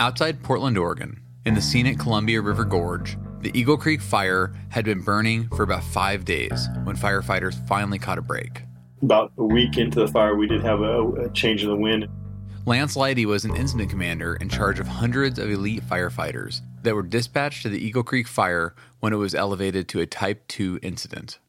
[0.00, 5.00] Outside Portland, Oregon, in the scenic Columbia River Gorge, the Eagle Creek fire had been
[5.00, 8.62] burning for about five days when firefighters finally caught a break.
[9.02, 12.06] About a week into the fire, we did have a, a change in the wind.
[12.64, 17.02] Lance Leidy was an incident commander in charge of hundreds of elite firefighters that were
[17.02, 21.40] dispatched to the Eagle Creek fire when it was elevated to a Type 2 incident.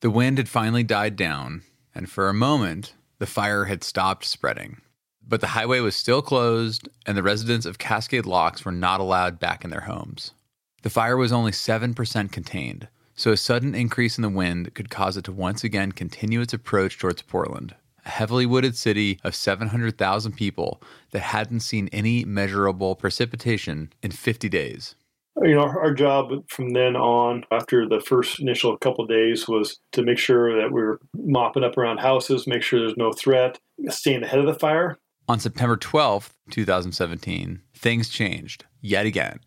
[0.00, 1.62] The wind had finally died down,
[1.94, 4.80] and for a moment, the fire had stopped spreading.
[5.28, 9.38] But the highway was still closed, and the residents of Cascade Locks were not allowed
[9.38, 10.32] back in their homes.
[10.82, 15.18] The fire was only 7% contained, so a sudden increase in the wind could cause
[15.18, 17.74] it to once again continue its approach towards Portland,
[18.06, 24.48] a heavily wooded city of 700,000 people that hadn't seen any measurable precipitation in 50
[24.48, 24.94] days.
[25.42, 30.02] You know, our job from then on, after the first initial couple days, was to
[30.02, 34.22] make sure that we were mopping up around houses, make sure there's no threat, staying
[34.22, 34.96] ahead of the fire.
[35.30, 39.40] On September 12th, 2017, things changed yet again.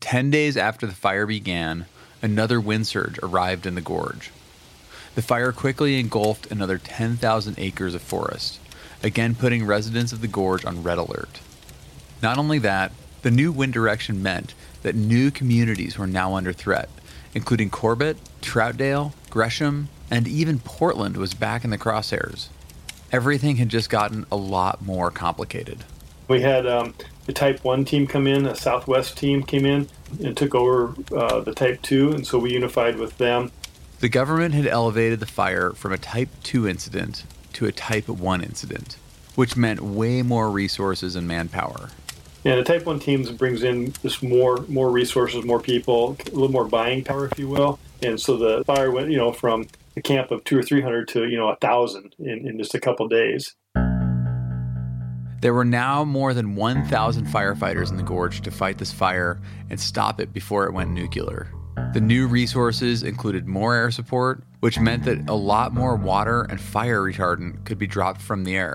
[0.00, 1.84] Ten days after the fire began,
[2.22, 4.30] another wind surge arrived in the gorge.
[5.16, 8.58] The fire quickly engulfed another 10,000 acres of forest,
[9.02, 11.40] again putting residents of the gorge on red alert.
[12.22, 16.88] Not only that, the new wind direction meant that new communities were now under threat,
[17.34, 22.48] including Corbett, Troutdale, Gresham, and even Portland was back in the crosshairs.
[23.10, 25.84] Everything had just gotten a lot more complicated.
[26.28, 29.88] We had um, the Type 1 team come in, a Southwest team came in
[30.22, 33.50] and took over uh, the Type 2, and so we unified with them.
[34.00, 38.42] The government had elevated the fire from a Type 2 incident to a Type 1
[38.42, 38.96] incident,
[39.34, 41.90] which meant way more resources and manpower.
[42.44, 46.50] Yeah, the Type 1 teams brings in just more more resources, more people, a little
[46.50, 47.78] more buying power, if you will.
[48.02, 49.66] And so the fire went, you know, from
[49.98, 52.74] a camp of two or three hundred to, you know, a thousand in, in just
[52.74, 53.54] a couple days.
[55.40, 59.40] There were now more than 1,000 firefighters in the gorge to fight this fire
[59.70, 61.52] and stop it before it went nuclear.
[61.94, 66.60] The new resources included more air support, which meant that a lot more water and
[66.60, 68.74] fire retardant could be dropped from the air.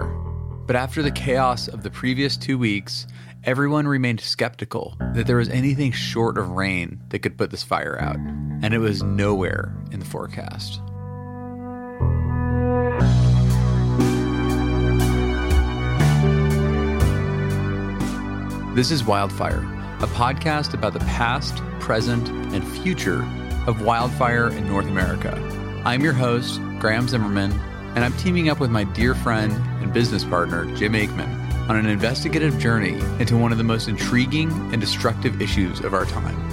[0.66, 3.08] But after the chaos of the previous two weeks,
[3.44, 8.00] everyone remained skeptical that there was anything short of rain that could put this fire
[8.00, 10.80] out, and it was nowhere in the forecast.
[18.76, 19.60] This is Wildfire,
[20.00, 23.22] a podcast about the past, present, and future
[23.68, 25.32] of wildfire in North America.
[25.86, 27.52] I'm your host, Graham Zimmerman,
[27.96, 31.86] and I'm teaming up with my dear friend and business partner, Jim Aikman, on an
[31.86, 36.53] investigative journey into one of the most intriguing and destructive issues of our time.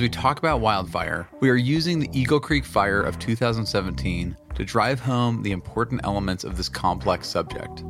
[0.00, 4.64] As we talk about wildfire, we are using the Eagle Creek fire of 2017 to
[4.64, 7.84] drive home the important elements of this complex subject.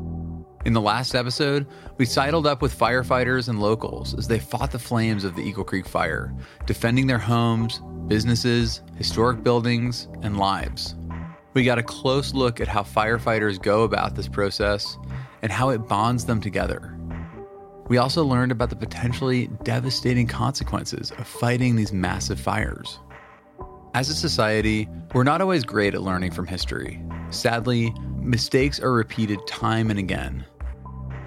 [0.64, 4.78] In the last episode, we sidled up with firefighters and locals as they fought the
[4.80, 6.34] flames of the Eagle Creek fire,
[6.66, 10.96] defending their homes, businesses, historic buildings, and lives.
[11.54, 14.98] We got a close look at how firefighters go about this process
[15.42, 16.99] and how it bonds them together.
[17.90, 23.00] We also learned about the potentially devastating consequences of fighting these massive fires.
[23.94, 27.02] As a society, we're not always great at learning from history.
[27.30, 30.44] Sadly, mistakes are repeated time and again.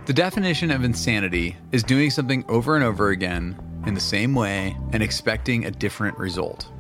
[0.06, 4.78] The definition of insanity is doing something over and over again in the same way
[4.94, 6.72] and expecting a different result.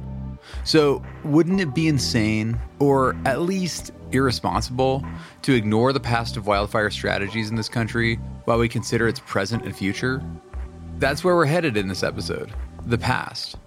[0.63, 5.06] So, wouldn't it be insane, or at least irresponsible,
[5.42, 8.15] to ignore the past of wildfire strategies in this country
[8.45, 10.24] while we consider its present and future?
[11.00, 12.54] That's where we're headed in this episode
[12.86, 13.57] the past.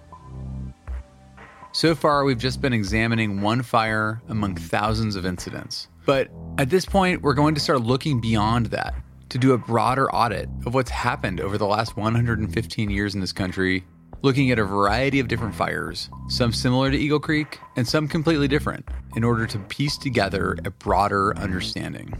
[1.71, 5.87] So far, we've just been examining one fire among thousands of incidents.
[6.07, 8.95] But at this point, we're going to start looking beyond that
[9.29, 13.33] to do a broader audit of what's happened over the last 115 years in this
[13.33, 13.83] country,
[14.21, 18.47] looking at a variety of different fires, some similar to Eagle Creek and some completely
[18.47, 22.13] different, in order to piece together a broader understanding.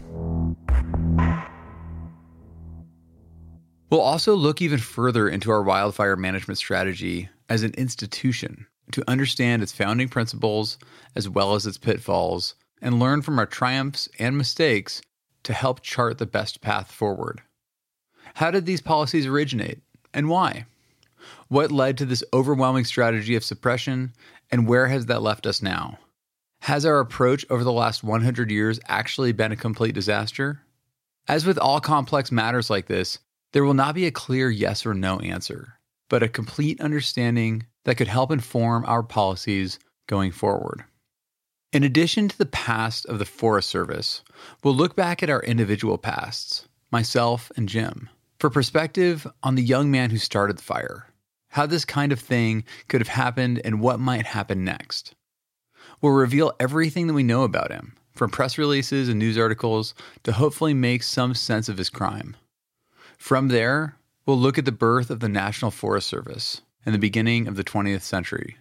[3.90, 9.62] We'll also look even further into our wildfire management strategy as an institution to understand
[9.62, 10.78] its founding principles
[11.14, 15.00] as well as its pitfalls and learn from our triumphs and mistakes
[15.42, 17.40] to help chart the best path forward.
[18.34, 19.80] How did these policies originate
[20.12, 20.66] and why?
[21.48, 24.12] What led to this overwhelming strategy of suppression
[24.50, 25.98] and where has that left us now?
[26.62, 30.60] Has our approach over the last 100 years actually been a complete disaster?
[31.26, 33.18] As with all complex matters like this,
[33.52, 35.78] there will not be a clear yes or no answer,
[36.10, 40.84] but a complete understanding that could help inform our policies going forward.
[41.72, 44.22] In addition to the past of the Forest Service,
[44.62, 49.90] we'll look back at our individual pasts, myself and Jim, for perspective on the young
[49.90, 51.07] man who started the fire,
[51.58, 55.16] how this kind of thing could have happened and what might happen next.
[56.00, 60.30] We'll reveal everything that we know about him, from press releases and news articles to
[60.30, 62.36] hopefully make some sense of his crime.
[63.16, 67.48] From there, we'll look at the birth of the National Forest Service and the beginning
[67.48, 68.56] of the 20th century,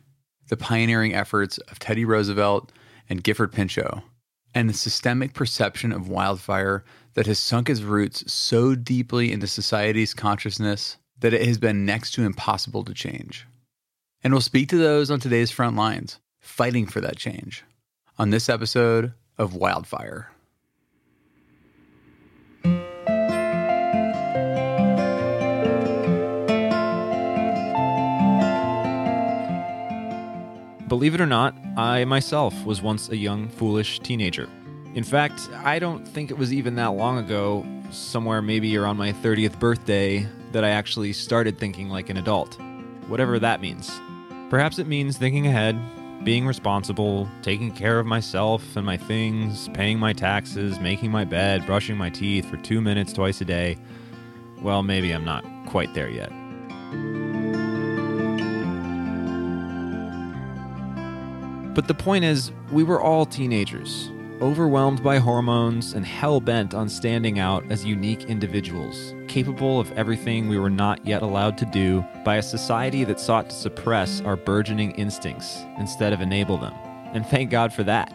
[0.48, 2.72] the pioneering efforts of Teddy Roosevelt
[3.08, 4.02] and Gifford Pinchot,
[4.56, 6.84] and the systemic perception of wildfire
[7.14, 12.12] that has sunk its roots so deeply into society's consciousness that it has been next
[12.12, 13.48] to impossible to change.
[14.24, 17.64] And we'll speak to those on today's front lines, fighting for that change,
[18.18, 20.32] on this episode of Wildfire.
[30.88, 34.48] Believe it or not, I myself was once a young, foolish teenager.
[34.96, 39.12] In fact, I don't think it was even that long ago, somewhere maybe around my
[39.12, 42.58] 30th birthday, that I actually started thinking like an adult.
[43.08, 43.92] Whatever that means.
[44.50, 45.80] Perhaps it means thinking ahead,
[46.24, 51.66] being responsible, taking care of myself and my things, paying my taxes, making my bed,
[51.66, 53.78] brushing my teeth for two minutes twice a day.
[54.62, 56.32] Well, maybe I'm not quite there yet.
[61.76, 64.10] But the point is, we were all teenagers,
[64.42, 70.48] overwhelmed by hormones and hell bent on standing out as unique individuals, capable of everything
[70.48, 74.36] we were not yet allowed to do by a society that sought to suppress our
[74.36, 76.74] burgeoning instincts instead of enable them.
[77.14, 78.14] And thank God for that.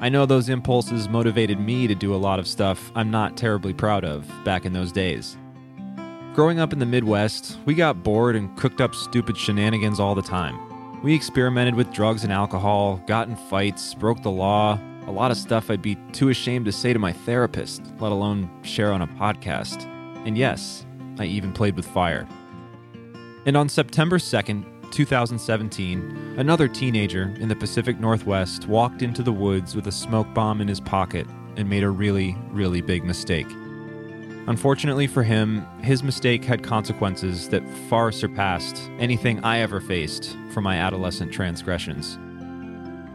[0.00, 3.74] I know those impulses motivated me to do a lot of stuff I'm not terribly
[3.74, 5.36] proud of back in those days.
[6.34, 10.22] Growing up in the Midwest, we got bored and cooked up stupid shenanigans all the
[10.22, 10.56] time.
[11.02, 15.38] We experimented with drugs and alcohol, got in fights, broke the law, a lot of
[15.38, 19.06] stuff I'd be too ashamed to say to my therapist, let alone share on a
[19.06, 19.82] podcast.
[20.26, 20.84] And yes,
[21.18, 22.28] I even played with fire.
[23.46, 29.74] And on September 2nd, 2017, another teenager in the Pacific Northwest walked into the woods
[29.74, 31.26] with a smoke bomb in his pocket
[31.56, 33.48] and made a really, really big mistake.
[34.46, 40.60] Unfortunately for him, his mistake had consequences that far surpassed anything I ever faced for
[40.60, 42.18] my adolescent transgressions.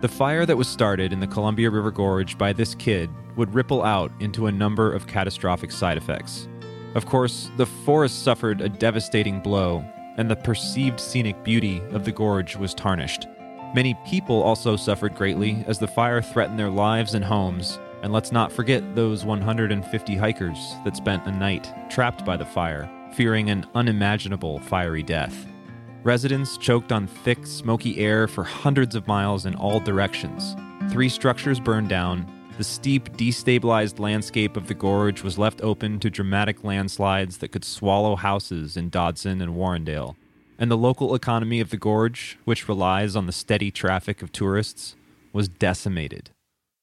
[0.04, 3.82] The fire that was started in the Columbia River Gorge by this kid would ripple
[3.82, 6.50] out into a number of catastrophic side effects.
[6.94, 9.80] Of course, the forest suffered a devastating blow,
[10.18, 13.28] and the perceived scenic beauty of the gorge was tarnished.
[13.74, 18.34] Many people also suffered greatly as the fire threatened their lives and homes, and let's
[18.34, 23.66] not forget those 150 hikers that spent a night trapped by the fire, fearing an
[23.74, 25.48] unimaginable fiery death.
[26.04, 30.54] Residents choked on thick, smoky air for hundreds of miles in all directions.
[30.92, 32.30] Three structures burned down.
[32.58, 37.64] The steep, destabilized landscape of the gorge was left open to dramatic landslides that could
[37.64, 40.18] swallow houses in Dodson and Warrendale.
[40.60, 44.98] And the local economy of the gorge, which relies on the steady traffic of tourists,
[45.32, 46.32] was decimated.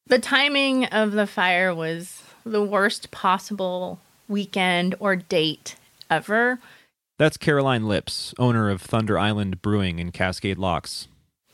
[0.07, 5.77] The timing of the fire was the worst possible weekend or date
[6.09, 6.59] ever.
[7.21, 11.07] That's Caroline Lips, owner of Thunder Island Brewing in Cascade Locks.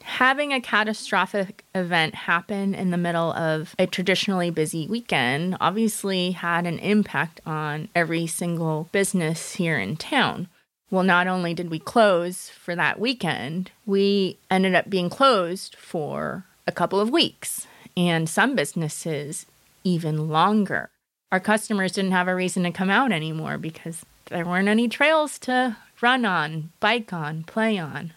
[0.04, 6.66] Having a catastrophic event happen in the middle of a traditionally busy weekend obviously had
[6.66, 10.46] an impact on every single business here in town.
[10.88, 16.44] Well, not only did we close for that weekend, we ended up being closed for
[16.68, 19.46] a couple of weeks and some businesses
[19.82, 20.90] even longer.
[21.32, 25.38] Our customers didn't have a reason to come out anymore because there weren't any trails
[25.40, 28.12] to run on, bike on, play on.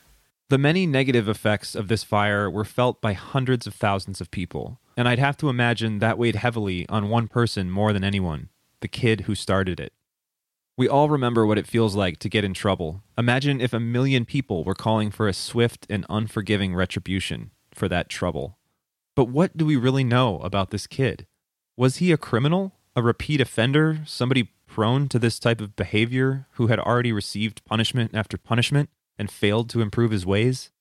[0.49, 4.79] The many negative effects of this fire were felt by hundreds of thousands of people,
[4.97, 8.49] and I'd have to imagine that weighed heavily on one person more than anyone
[8.81, 9.91] the kid who started it.
[10.77, 13.03] We all remember what it feels like to get in trouble.
[13.17, 18.07] Imagine if a million people were calling for a swift and unforgiving retribution for that
[18.07, 18.57] trouble.
[19.17, 21.27] But what do we really know about this kid?
[21.75, 26.67] Was he a criminal, a repeat offender, somebody prone to this type of behavior who
[26.67, 30.71] had already received punishment after punishment and failed to improve his ways?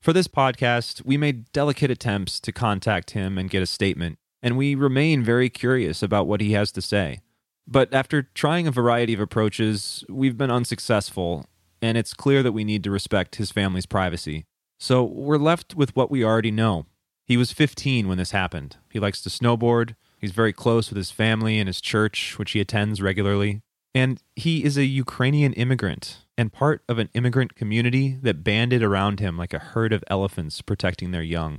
[0.00, 4.56] For this podcast, we made delicate attempts to contact him and get a statement, and
[4.56, 7.20] we remain very curious about what he has to say.
[7.66, 11.46] But after trying a variety of approaches, we've been unsuccessful,
[11.82, 14.44] and it's clear that we need to respect his family's privacy.
[14.78, 16.86] So we're left with what we already know.
[17.26, 18.76] He was 15 when this happened.
[18.90, 19.96] He likes to snowboard.
[20.24, 23.60] He's very close with his family and his church, which he attends regularly.
[23.94, 29.20] And he is a Ukrainian immigrant and part of an immigrant community that banded around
[29.20, 31.58] him like a herd of elephants protecting their young.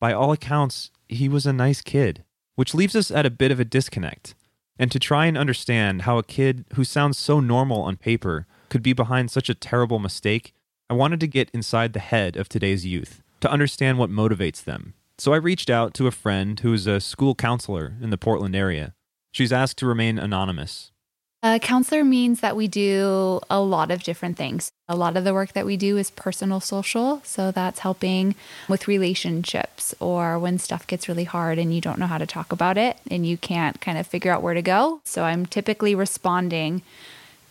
[0.00, 2.24] By all accounts, he was a nice kid,
[2.56, 4.34] which leaves us at a bit of a disconnect.
[4.80, 8.82] And to try and understand how a kid who sounds so normal on paper could
[8.82, 10.54] be behind such a terrible mistake,
[10.90, 14.94] I wanted to get inside the head of today's youth to understand what motivates them.
[15.18, 18.54] So I reached out to a friend who is a school counselor in the Portland
[18.54, 18.94] area.
[19.32, 20.92] She's asked to remain anonymous.
[21.42, 24.72] A counselor means that we do a lot of different things.
[24.88, 27.20] A lot of the work that we do is personal social.
[27.24, 28.34] So that's helping
[28.68, 32.52] with relationships or when stuff gets really hard and you don't know how to talk
[32.52, 35.00] about it and you can't kind of figure out where to go.
[35.04, 36.82] So I'm typically responding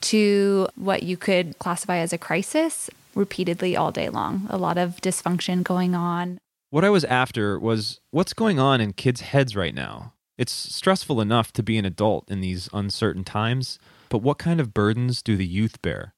[0.02, 4.46] to what you could classify as a crisis repeatedly all day long.
[4.50, 6.38] A lot of dysfunction going on.
[6.70, 10.14] What I was after was what's going on in kids' heads right now?
[10.38, 13.80] It's stressful enough to be an adult in these uncertain times,
[14.10, 16.14] but what kind of burdens do the youth bear?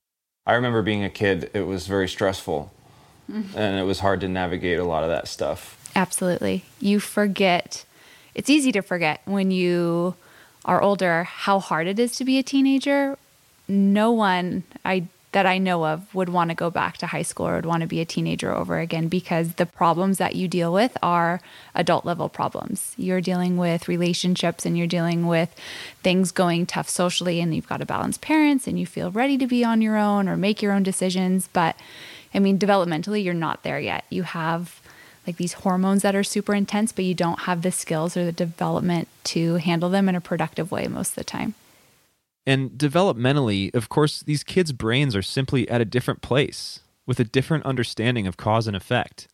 [0.46, 2.72] I remember being a kid, it was very stressful
[3.32, 3.58] mm-hmm.
[3.58, 5.92] and it was hard to navigate a lot of that stuff.
[5.96, 6.63] Absolutely.
[6.80, 7.86] You forget,
[8.34, 10.16] it's easy to forget when you
[10.66, 13.18] are older how hard it is to be a teenager.
[13.68, 17.48] No one, I that I know of would want to go back to high school
[17.48, 20.72] or would want to be a teenager over again because the problems that you deal
[20.72, 21.41] with are
[21.75, 22.93] adult level problems.
[22.98, 25.53] You're dealing with relationships and you're dealing with
[26.01, 29.48] things going tough socially, and you've got to balance parents and you feel ready to
[29.48, 31.50] be on your own or make your own decisions.
[31.51, 31.75] But
[32.34, 34.05] I mean, developmentally, you're not there yet.
[34.10, 34.81] You have
[35.25, 38.31] like these hormones that are super intense, but you don't have the skills or the
[38.31, 41.53] development to handle them in a productive way most of the time.
[42.48, 47.25] And developmentally, of course, these kids' brains are simply at a different place, with a
[47.25, 49.27] different understanding of cause and effect.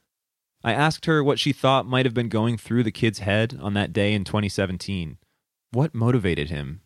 [0.63, 3.75] I asked her what she thought might have been going through the kid's head on
[3.75, 5.17] that day in 2017.
[5.71, 6.81] What motivated him?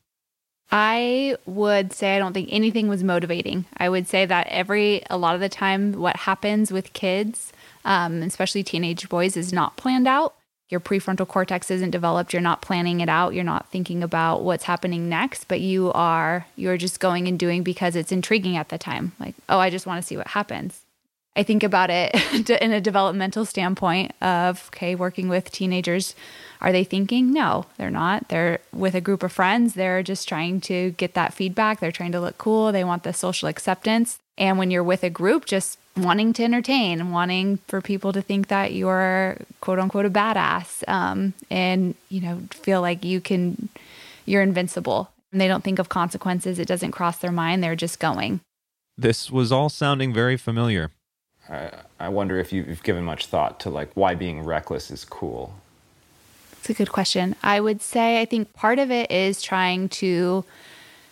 [0.69, 3.63] I would say I don't think anything was motivating.
[3.77, 7.53] I would say that every, a lot of the time, what happens with kids,
[7.85, 10.35] um, especially teenage boys, is not planned out
[10.69, 14.65] your prefrontal cortex isn't developed you're not planning it out you're not thinking about what's
[14.65, 18.77] happening next but you are you're just going and doing because it's intriguing at the
[18.77, 19.13] time.
[19.19, 20.81] Like oh i just want to see what happens.
[21.35, 26.15] I think about it in a developmental standpoint of okay working with teenagers
[26.59, 27.31] are they thinking?
[27.31, 28.29] No they're not.
[28.29, 29.73] They're with a group of friends.
[29.73, 31.79] They're just trying to get that feedback.
[31.79, 32.71] They're trying to look cool.
[32.71, 34.17] They want the social acceptance.
[34.37, 38.47] And when you're with a group just wanting to entertain, wanting for people to think
[38.47, 43.69] that you're quote unquote a badass, um, and you know feel like you can,
[44.25, 45.09] you're invincible.
[45.31, 46.57] And they don't think of consequences.
[46.57, 47.63] It doesn't cross their mind.
[47.63, 48.39] They're just going.
[48.97, 50.91] This was all sounding very familiar.
[51.49, 55.53] I, I wonder if you've given much thought to like why being reckless is cool.
[56.59, 57.35] It's a good question.
[57.43, 60.43] I would say I think part of it is trying to,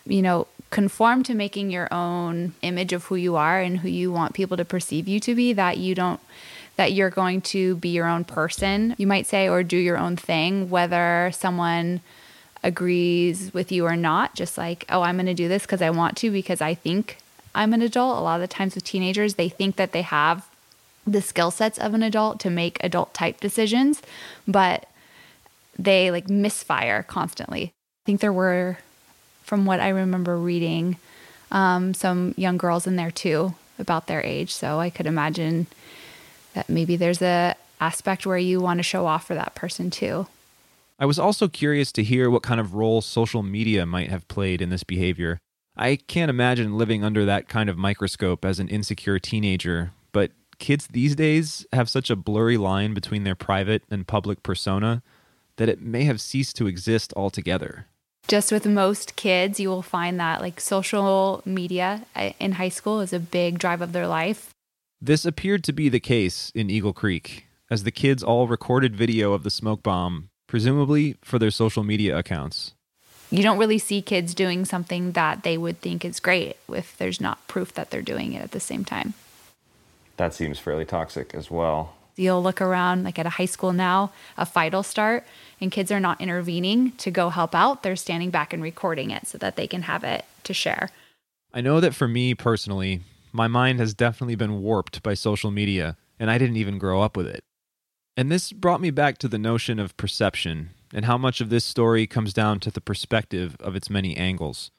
[0.06, 4.12] you know, conform to making your own image of who you are and who you
[4.12, 6.20] want people to perceive you to be that you don't
[6.76, 10.18] that you're going to be your own person you might say or do your own
[10.18, 12.02] thing whether someone
[12.62, 14.36] agrees with you or not.
[14.36, 17.20] Just like oh i'm going to do this because i want to because i think
[17.54, 18.18] i'm an adult.
[18.18, 20.46] A lot of the times with teenagers they think that they have
[21.08, 24.02] the skill sets of an adult to make adult type decisions
[24.46, 24.90] but
[25.80, 27.64] they like misfire constantly.
[27.64, 28.80] I think there were
[29.46, 30.98] from what I remember reading,
[31.52, 34.54] um, some young girls in there too about their age.
[34.54, 35.68] So I could imagine
[36.54, 40.28] that maybe there's a aspect where you want to show off for that person too.
[40.98, 44.62] I was also curious to hear what kind of role social media might have played
[44.62, 45.38] in this behavior.
[45.78, 50.88] I can't imagine living under that kind of microscope as an insecure teenager, but kids
[50.88, 55.04] these days have such a blurry line between their private and public persona
[55.58, 57.88] that it may have ceased to exist altogether
[58.28, 63.00] just with most kids, you will find that like social media uh, in high school
[63.02, 64.50] is a big drive of their life.
[65.02, 69.34] This appeared to be the case in Eagle Creek, as the kids all recorded video
[69.34, 72.74] of the smoke bomb, presumably for their social media accounts.
[73.30, 77.20] You don't really see kids doing something that they would think is great if there's
[77.20, 79.14] not proof that they're doing it at the same time.
[80.18, 81.96] That seems fairly toxic as well.
[82.16, 85.26] You'll look around, like at a high school now, a fight will start,
[85.60, 87.84] and kids are not intervening to go help out.
[87.84, 90.90] They're standing back and recording it so that they can have it to share.
[91.54, 95.98] I know that for me personally, my mind has definitely been warped by social media,
[96.18, 97.44] and I didn't even grow up with it.
[98.16, 101.66] And this brought me back to the notion of perception and how much of this
[101.66, 104.72] story comes down to the perspective of its many angles.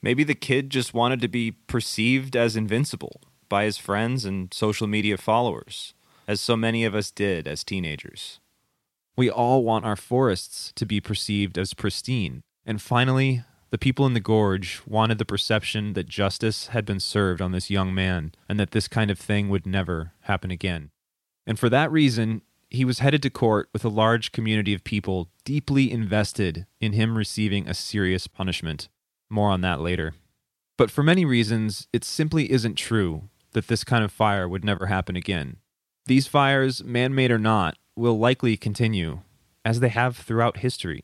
[0.00, 4.86] Maybe the kid just wanted to be perceived as invincible by his friends and social
[4.86, 5.94] media followers,
[6.26, 8.40] as so many of us did as teenagers.
[9.16, 12.42] We all want our forests to be perceived as pristine.
[12.66, 17.40] And finally, the people in the gorge wanted the perception that justice had been served
[17.40, 20.90] on this young man and that this kind of thing would never happen again.
[21.46, 25.30] And for that reason, he was headed to court with a large community of people
[25.44, 28.88] deeply invested in him receiving a serious punishment.
[29.30, 30.14] More on that later.
[30.76, 34.86] But for many reasons, it simply isn't true that this kind of fire would never
[34.86, 35.56] happen again.
[36.06, 39.22] These fires, man made or not, will likely continue,
[39.64, 41.02] as they have throughout history.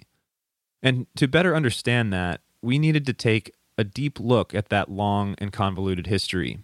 [0.81, 5.35] And to better understand that, we needed to take a deep look at that long
[5.39, 6.61] and convoluted history.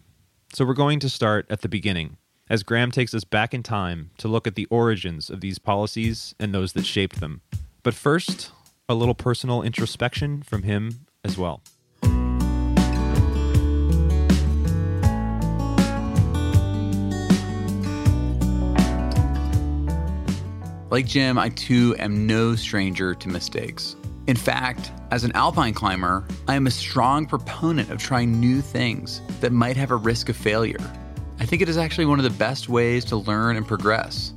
[0.53, 2.17] So we're going to start at the beginning,
[2.49, 6.35] as Graham takes us back in time to look at the origins of these policies
[6.39, 7.41] and those that shaped them.
[7.83, 8.53] But first,
[8.89, 11.63] a little personal introspection from him as well.
[20.91, 23.95] Like Jim, I too am no stranger to mistakes.
[24.27, 29.21] In fact, as an alpine climber, I am a strong proponent of trying new things
[29.41, 30.81] that might have a risk of failure.
[31.41, 34.33] I think it is actually one of the best ways to learn and progress.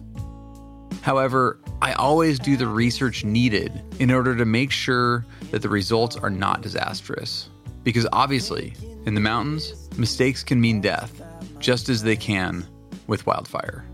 [1.02, 6.16] However, I always do the research needed in order to make sure that the results
[6.18, 7.50] are not disastrous.
[7.84, 8.74] Because obviously,
[9.06, 11.22] in the mountains, mistakes can mean death,
[11.60, 12.68] just as they can
[13.08, 13.86] with wildfire.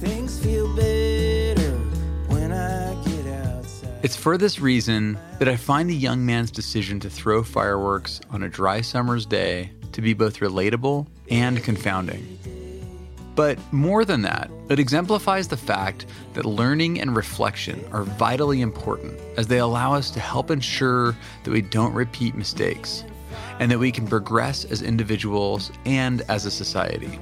[0.00, 1.25] Things feel better
[4.06, 8.44] It's for this reason that I find the young man's decision to throw fireworks on
[8.44, 12.38] a dry summer's day to be both relatable and confounding.
[13.34, 19.18] But more than that, it exemplifies the fact that learning and reflection are vitally important
[19.36, 23.02] as they allow us to help ensure that we don't repeat mistakes
[23.58, 27.18] and that we can progress as individuals and as a society.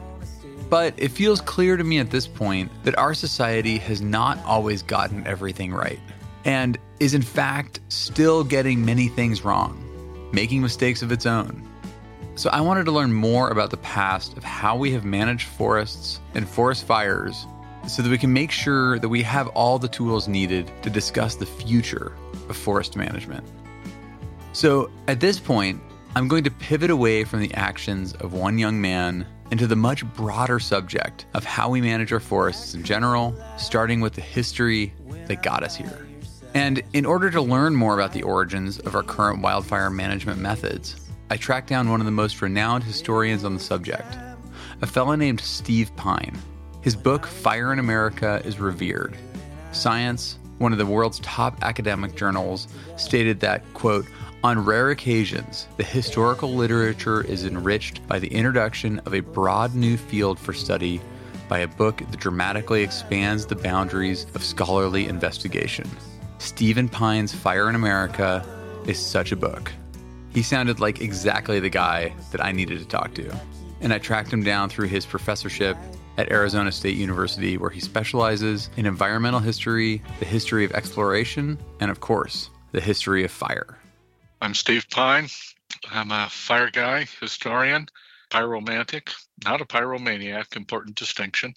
[0.68, 4.82] But it feels clear to me at this point that our society has not always
[4.82, 5.98] gotten everything right
[6.44, 11.68] and is in fact still getting many things wrong, making mistakes of its own.
[12.36, 16.20] So I wanted to learn more about the past of how we have managed forests
[16.34, 17.46] and forest fires
[17.86, 21.36] so that we can make sure that we have all the tools needed to discuss
[21.36, 22.16] the future
[22.48, 23.46] of forest management.
[24.52, 25.80] So at this point,
[26.16, 30.04] I'm going to pivot away from the actions of one young man into the much
[30.14, 34.94] broader subject of how we manage our forests in general, starting with the history
[35.26, 36.03] that got us here.
[36.54, 40.94] And in order to learn more about the origins of our current wildfire management methods,
[41.28, 44.16] I tracked down one of the most renowned historians on the subject,
[44.80, 46.38] a fellow named Steve Pyne.
[46.80, 49.16] His book, Fire in America, is revered.
[49.72, 54.06] Science, one of the world's top academic journals, stated that, quote,
[54.44, 59.96] on rare occasions, the historical literature is enriched by the introduction of a broad new
[59.96, 61.00] field for study
[61.48, 65.90] by a book that dramatically expands the boundaries of scholarly investigation.
[66.44, 68.44] Stephen Pyne's Fire in America
[68.86, 69.72] is such a book.
[70.28, 73.34] He sounded like exactly the guy that I needed to talk to.
[73.80, 75.74] And I tracked him down through his professorship
[76.18, 81.90] at Arizona State University, where he specializes in environmental history, the history of exploration, and
[81.90, 83.78] of course, the history of fire.
[84.42, 85.28] I'm Steve Pyne.
[85.90, 87.86] I'm a fire guy, historian,
[88.30, 89.14] pyromantic,
[89.46, 91.54] not a pyromaniac, important distinction.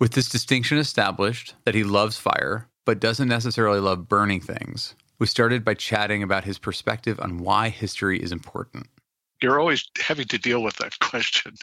[0.00, 5.26] With this distinction established that he loves fire, but doesn't necessarily love burning things, we
[5.26, 8.86] started by chatting about his perspective on why history is important.
[9.42, 11.54] You're always having to deal with that question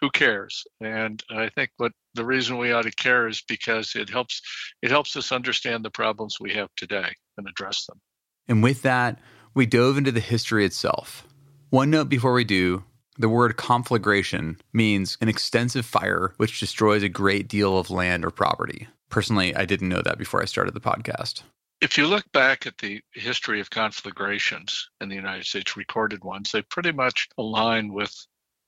[0.00, 0.64] who cares?
[0.80, 4.40] And I think what the reason we ought to care is because it helps
[4.82, 8.00] it helps us understand the problems we have today and address them.
[8.48, 9.18] And with that,
[9.54, 11.26] we dove into the history itself.
[11.70, 12.84] One note before we do
[13.18, 18.30] the word conflagration means an extensive fire which destroys a great deal of land or
[18.30, 18.88] property.
[19.08, 21.42] Personally, I didn't know that before I started the podcast.
[21.80, 26.50] If you look back at the history of conflagrations in the United States, recorded ones,
[26.50, 28.14] they pretty much align with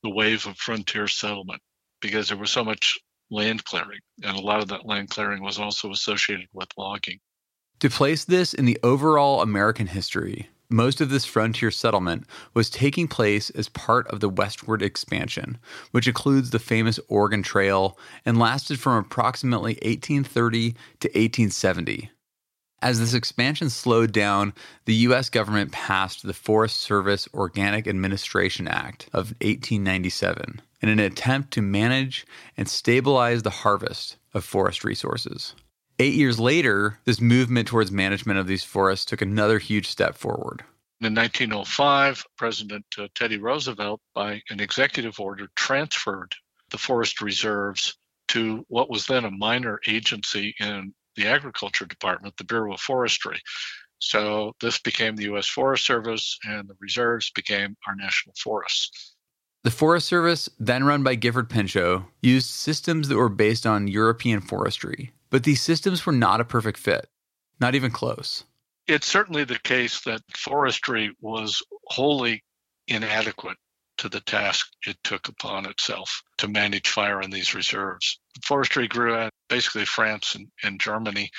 [0.02, 1.62] the wave of frontier settlement
[2.00, 2.98] because there was so much
[3.30, 7.18] land clearing, and a lot of that land clearing was also associated with logging.
[7.80, 13.08] To place this in the overall American history, most of this frontier settlement was taking
[13.08, 15.58] place as part of the westward expansion,
[15.92, 22.10] which includes the famous Oregon Trail and lasted from approximately 1830 to 1870.
[22.80, 24.52] As this expansion slowed down,
[24.84, 25.30] the U.S.
[25.30, 32.24] government passed the Forest Service Organic Administration Act of 1897 in an attempt to manage
[32.56, 35.54] and stabilize the harvest of forest resources.
[36.00, 40.62] Eight years later, this movement towards management of these forests took another huge step forward.
[41.00, 46.34] In 1905, President uh, Teddy Roosevelt, by an executive order, transferred
[46.70, 47.96] the forest reserves
[48.28, 53.40] to what was then a minor agency in the Agriculture Department, the Bureau of Forestry.
[53.98, 55.46] So this became the U.S.
[55.46, 59.16] Forest Service, and the reserves became our national forests.
[59.64, 64.40] The Forest Service, then run by Gifford Pinchot, used systems that were based on European
[64.40, 67.08] forestry, but these systems were not a perfect fit,
[67.60, 68.44] not even close.
[68.86, 72.42] It's certainly the case that forestry was wholly
[72.86, 73.58] inadequate
[73.98, 78.20] to the task it took upon itself to manage fire in these reserves.
[78.44, 81.30] Forestry grew out basically France and, and Germany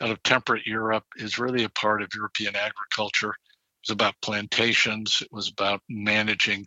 [0.00, 3.30] out of temperate Europe is really a part of European agriculture.
[3.30, 6.64] It was about plantations, it was about managing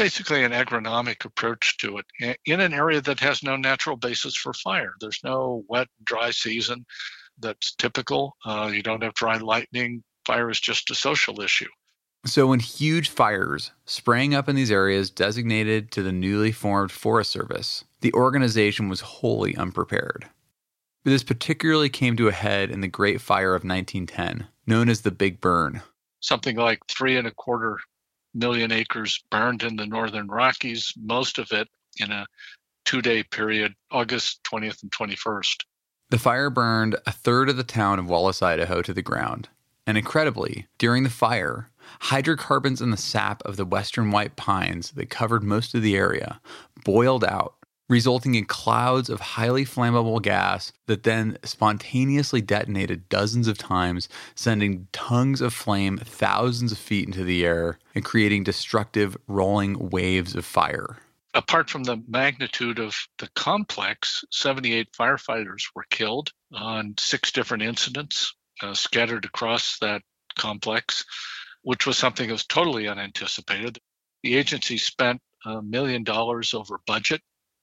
[0.00, 4.54] basically an agronomic approach to it in an area that has no natural basis for
[4.54, 4.94] fire.
[4.98, 6.86] There's no wet, dry season
[7.38, 8.34] that's typical.
[8.46, 10.02] Uh, you don't have dry lightning.
[10.24, 11.68] Fire is just a social issue.
[12.24, 17.30] So, when huge fires sprang up in these areas designated to the newly formed Forest
[17.30, 20.26] Service, the organization was wholly unprepared.
[21.04, 25.02] But this particularly came to a head in the Great Fire of 1910, known as
[25.02, 25.82] the Big Burn.
[26.20, 27.80] Something like three and a quarter
[28.34, 32.26] million acres burned in the northern Rockies, most of it in a
[32.84, 35.64] two day period, August 20th and 21st.
[36.10, 39.48] The fire burned a third of the town of Wallace, Idaho to the ground.
[39.86, 45.10] And incredibly, during the fire, hydrocarbons in the sap of the western white pines that
[45.10, 46.40] covered most of the area
[46.84, 47.54] boiled out
[47.90, 54.86] resulting in clouds of highly flammable gas that then spontaneously detonated dozens of times, sending
[54.92, 60.44] tongues of flame thousands of feet into the air and creating destructive rolling waves of
[60.44, 60.98] fire.
[61.34, 68.34] Apart from the magnitude of the complex, 78 firefighters were killed on six different incidents
[68.62, 70.02] uh, scattered across that
[70.38, 71.04] complex,
[71.62, 73.78] which was something that was totally unanticipated.
[74.22, 77.22] The agency spent a million dollars over budget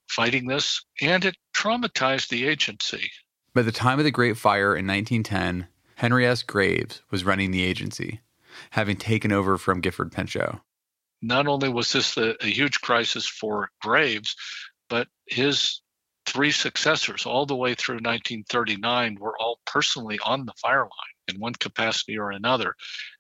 [0.09, 3.09] fighting this, and it traumatized the agency.
[3.53, 6.43] By the time of the Great Fire in 1910, Henry S.
[6.43, 8.21] Graves was running the agency,
[8.71, 10.61] having taken over from Gifford Pinchot.
[11.21, 14.35] Not only was this a, a huge crisis for Graves,
[14.89, 15.81] but his
[16.27, 21.39] three successors, all the way through 1939, were all personally on the fire line in
[21.39, 22.75] one capacity or another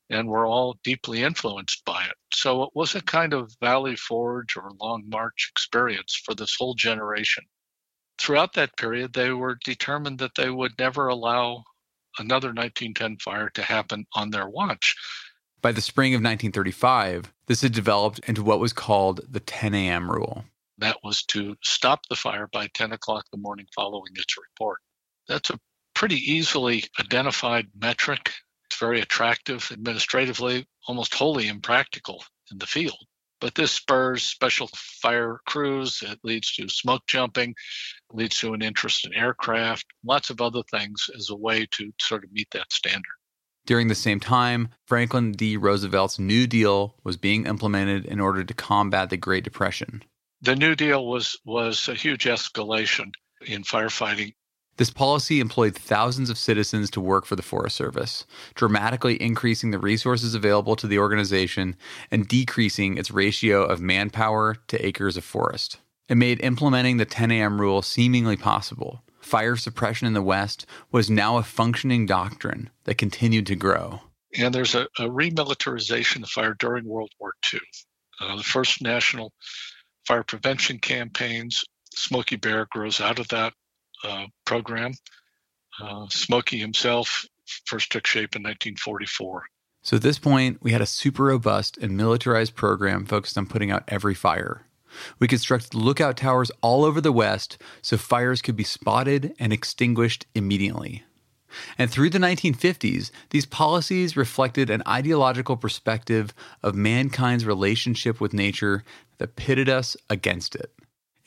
[0.09, 2.16] and were all deeply influenced by it.
[2.33, 6.75] So it was a kind of Valley Forge or Long March experience for this whole
[6.75, 7.43] generation.
[8.19, 11.63] Throughout that period, they were determined that they would never allow
[12.19, 14.95] another 1910 fire to happen on their watch.
[15.61, 20.11] By the spring of 1935, this had developed into what was called the 10 a.m.
[20.11, 20.45] rule.
[20.77, 24.79] That was to stop the fire by 10 o'clock the morning following its report.
[25.27, 25.59] That's a
[25.95, 28.33] pretty easily identified metric
[28.79, 32.97] very attractive administratively, almost wholly impractical in the field.
[33.39, 36.01] But this spurs special fire crews.
[36.01, 37.53] It leads to smoke jumping,
[38.11, 42.23] leads to an interest in aircraft, lots of other things as a way to sort
[42.23, 43.13] of meet that standard.
[43.67, 45.57] During the same time, Franklin D.
[45.57, 50.03] Roosevelt's New Deal was being implemented in order to combat the Great Depression.
[50.41, 53.11] The New Deal was, was a huge escalation
[53.45, 54.33] in firefighting
[54.77, 59.79] this policy employed thousands of citizens to work for the Forest Service, dramatically increasing the
[59.79, 61.75] resources available to the organization
[62.11, 65.79] and decreasing its ratio of manpower to acres of forest.
[66.07, 67.59] It made implementing the 10 a.m.
[67.59, 69.03] rule seemingly possible.
[69.19, 74.01] Fire suppression in the West was now a functioning doctrine that continued to grow.
[74.37, 77.59] And there's a, a remilitarization of fire during World War II.
[78.21, 79.33] Uh, the first national
[80.07, 83.53] fire prevention campaigns, Smokey Bear grows out of that
[84.45, 84.93] program.
[85.81, 87.25] Uh, Smokey himself
[87.65, 89.43] first took shape in 1944.
[89.81, 93.71] So at this point, we had a super robust and militarized program focused on putting
[93.71, 94.65] out every fire.
[95.19, 100.25] We constructed lookout towers all over the West so fires could be spotted and extinguished
[100.33, 101.03] immediately.
[101.77, 108.83] And through the 1950s, these policies reflected an ideological perspective of mankind's relationship with nature
[109.17, 110.71] that pitted us against it.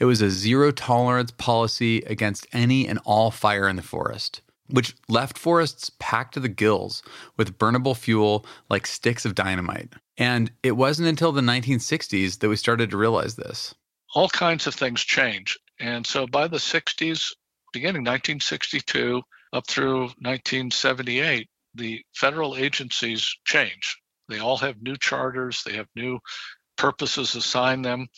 [0.01, 4.97] It was a zero tolerance policy against any and all fire in the forest, which
[5.09, 7.03] left forests packed to the gills
[7.37, 9.93] with burnable fuel like sticks of dynamite.
[10.17, 13.75] And it wasn't until the 1960s that we started to realize this.
[14.15, 15.59] All kinds of things change.
[15.79, 17.33] And so by the 60s,
[17.75, 19.21] beginning 1962
[19.53, 23.99] up through 1978, the federal agencies change.
[24.31, 26.21] They all have new charters, they have new
[26.81, 28.09] purposes assigned them,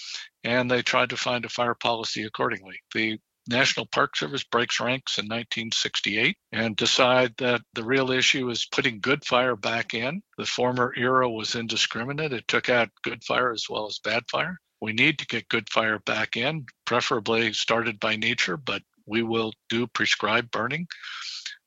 [0.44, 2.80] and they tried to find a fire policy accordingly.
[2.94, 8.64] The National Park Service breaks ranks in 1968 and decide that the real issue is
[8.64, 10.22] putting good fire back in.
[10.38, 12.32] The former era was indiscriminate.
[12.32, 14.58] It took out good fire as well as bad fire.
[14.80, 19.52] We need to get good fire back in, preferably started by nature, but we will
[19.70, 20.86] do prescribed burning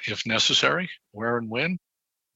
[0.07, 1.77] if necessary, where and when.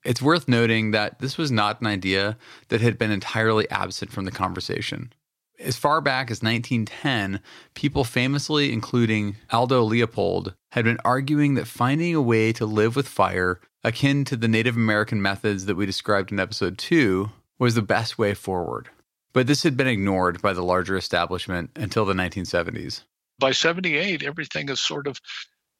[0.05, 2.37] It's worth noting that this was not an idea
[2.69, 5.11] that had been entirely absent from the conversation.
[5.59, 7.41] As far back as 1910,
[7.73, 13.09] people famously, including Aldo Leopold, had been arguing that finding a way to live with
[13.09, 17.81] fire, akin to the Native American methods that we described in episode 2, was the
[17.81, 18.87] best way forward.
[19.33, 23.03] But this had been ignored by the larger establishment until the 1970s.
[23.37, 25.19] By 78, everything is sort of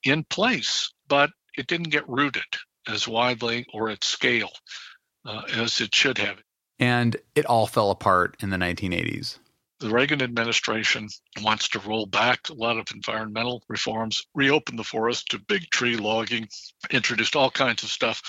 [0.04, 2.44] in place, but it didn't get rooted
[2.90, 4.52] as widely or at scale
[5.26, 6.38] uh, as it should have.
[6.80, 9.40] And it all fell apart in the 1980s.
[9.80, 11.08] The Reagan administration
[11.42, 15.96] wants to roll back a lot of environmental reforms, reopen the forest to big tree
[15.96, 16.50] logging,
[16.92, 18.22] introduced all kinds of stuff,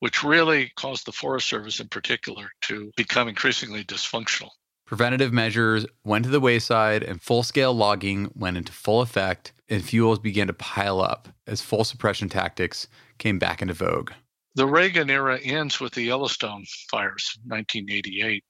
[0.00, 4.50] which really caused the Forest Service in particular to become increasingly dysfunctional.
[4.86, 9.84] Preventative measures went to the wayside, and full scale logging went into full effect, and
[9.84, 12.86] fuels began to pile up as full suppression tactics
[13.18, 14.10] came back into vogue.
[14.54, 18.44] The Reagan era ends with the Yellowstone fires, 1988,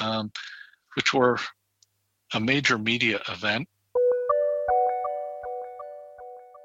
[0.00, 0.32] um,
[0.94, 1.38] which were
[2.32, 3.68] a major media event.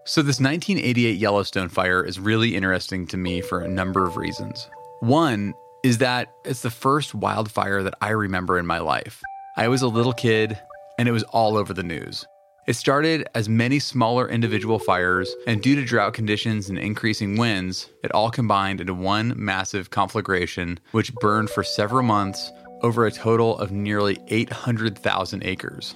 [0.06, 4.70] So, this 1988 Yellowstone fire is really interesting to me for a number of reasons.
[5.02, 9.22] One is that it's the first wildfire that I remember in my life.
[9.58, 10.58] I was a little kid,
[10.98, 12.26] and it was all over the news.
[12.68, 17.90] It started as many smaller individual fires, and due to drought conditions and increasing winds,
[18.04, 22.52] it all combined into one massive conflagration, which burned for several months
[22.82, 25.96] over a total of nearly 800,000 acres.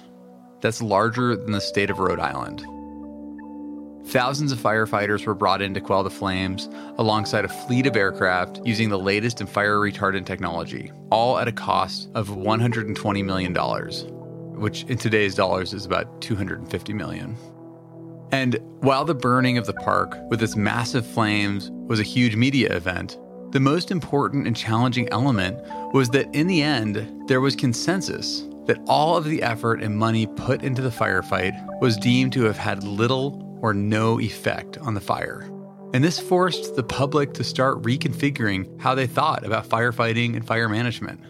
[0.62, 2.64] That's larger than the state of Rhode Island.
[4.06, 8.62] Thousands of firefighters were brought in to quell the flames, alongside a fleet of aircraft
[8.64, 13.52] using the latest in fire retardant technology, all at a cost of $120 million,
[14.62, 17.36] which in today's dollars is about 250 million.
[18.30, 22.74] And while the burning of the park with its massive flames was a huge media
[22.74, 23.18] event,
[23.50, 25.58] the most important and challenging element
[25.92, 30.26] was that in the end, there was consensus that all of the effort and money
[30.26, 35.00] put into the firefight was deemed to have had little or no effect on the
[35.00, 35.42] fire.
[35.92, 40.68] And this forced the public to start reconfiguring how they thought about firefighting and fire
[40.68, 41.20] management.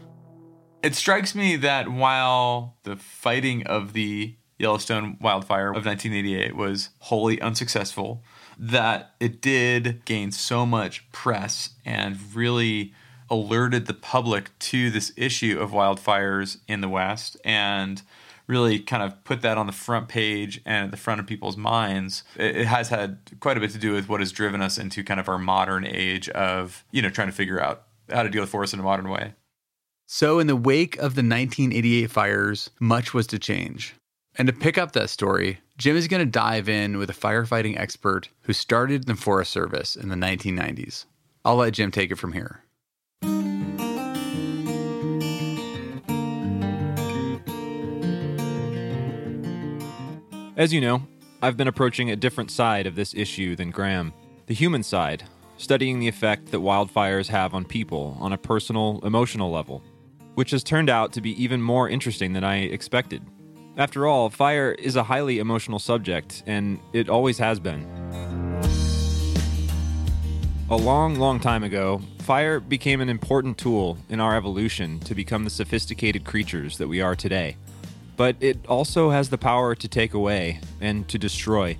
[0.82, 7.40] It strikes me that while the fighting of the Yellowstone wildfire of 1988 was wholly
[7.40, 8.22] unsuccessful,
[8.58, 12.92] that it did gain so much press and really
[13.30, 18.02] alerted the public to this issue of wildfires in the West and
[18.46, 21.56] really kind of put that on the front page and at the front of people's
[21.56, 25.02] minds, it, has had quite a bit to do with what has driven us into
[25.02, 28.42] kind of our modern age of, you know, trying to figure out how to deal
[28.42, 29.32] with forests in a modern way.
[30.14, 33.94] So, in the wake of the 1988 fires, much was to change.
[34.36, 37.80] And to pick up that story, Jim is going to dive in with a firefighting
[37.80, 41.06] expert who started the Forest Service in the 1990s.
[41.46, 42.62] I'll let Jim take it from here.
[50.58, 51.04] As you know,
[51.40, 54.12] I've been approaching a different side of this issue than Graham
[54.44, 55.24] the human side,
[55.56, 59.82] studying the effect that wildfires have on people on a personal, emotional level,
[60.34, 63.22] which has turned out to be even more interesting than I expected.
[63.76, 67.84] After all, fire is a highly emotional subject, and it always has been.
[70.70, 75.44] A long, long time ago, fire became an important tool in our evolution to become
[75.44, 77.56] the sophisticated creatures that we are today
[78.16, 81.76] but it also has the power to take away and to destroy.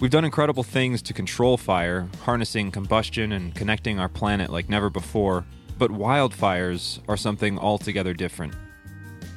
[0.00, 4.90] We've done incredible things to control fire, harnessing combustion and connecting our planet like never
[4.90, 5.44] before,
[5.78, 8.54] but wildfires are something altogether different.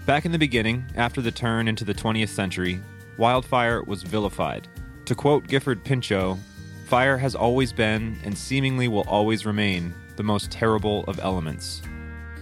[0.06, 2.80] Back in the beginning, after the turn into the 20th century,
[3.18, 4.68] wildfire was vilified.
[5.06, 6.38] To quote Gifford Pinchot,
[6.86, 11.82] fire has always been and seemingly will always remain the most terrible of elements.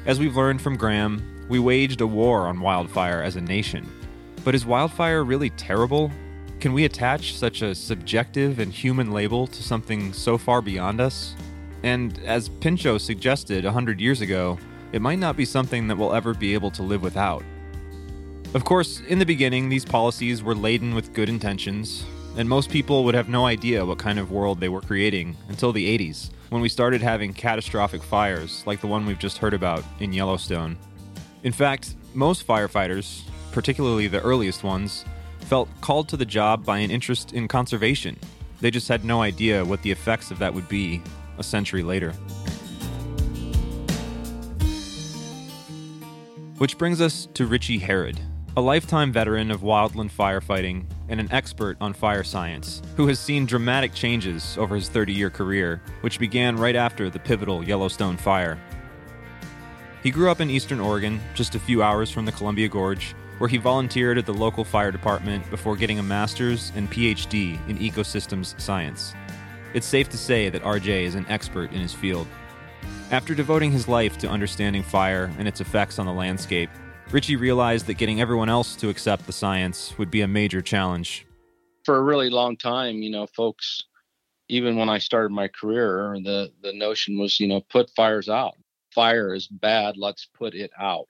[0.06, 3.88] As we've learned from Graham, we waged a war on wildfire as a nation.
[4.46, 6.12] But is wildfire really terrible?
[6.60, 11.36] Can we attach such a subjective and human label to something so far beyond us?
[11.84, 14.58] And as Pinchot suggested a hundred years ago,
[14.92, 17.44] it might not be something that we'll ever be able to live without.
[18.54, 22.04] Of course, in the beginning, these policies were laden with good intentions,
[22.36, 25.72] and most people would have no idea what kind of world they were creating until
[25.72, 29.84] the 80s, when we started having catastrophic fires like the one we've just heard about
[30.00, 30.78] in Yellowstone.
[31.44, 35.06] In fact, most firefighters, particularly the earliest ones,
[35.42, 38.18] felt called to the job by an interest in conservation.
[38.62, 41.04] They just had no idea what the effects of that would be
[41.40, 42.12] a century later.
[46.60, 48.20] Which brings us to Richie Harrod,
[48.58, 53.46] a lifetime veteran of wildland firefighting and an expert on fire science, who has seen
[53.46, 58.60] dramatic changes over his 30 year career, which began right after the pivotal Yellowstone fire.
[60.04, 63.48] He grew up in eastern Oregon, just a few hours from the Columbia Gorge, where
[63.48, 68.60] he volunteered at the local fire department before getting a master's and PhD in ecosystems
[68.60, 69.14] science.
[69.74, 72.28] It's safe to say that RJ is an expert in his field.
[73.12, 76.70] After devoting his life to understanding fire and its effects on the landscape,
[77.12, 81.26] Richie realized that getting everyone else to accept the science would be a major challenge.
[81.86, 83.84] For a really long time, you know, folks,
[84.48, 88.56] even when I started my career, the, the notion was, you know, put fires out.
[88.94, 91.10] Fire is bad, let's put it out.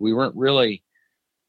[0.00, 0.82] We weren't really